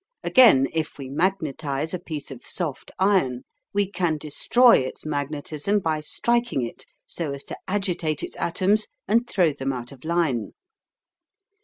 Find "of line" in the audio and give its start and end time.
9.91-10.53